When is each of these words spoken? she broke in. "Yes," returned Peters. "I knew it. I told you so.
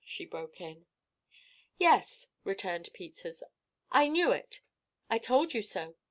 she 0.03 0.25
broke 0.25 0.59
in. 0.59 0.87
"Yes," 1.77 2.29
returned 2.43 2.89
Peters. 2.91 3.43
"I 3.91 4.07
knew 4.07 4.31
it. 4.31 4.61
I 5.11 5.19
told 5.19 5.53
you 5.53 5.61
so. 5.61 5.93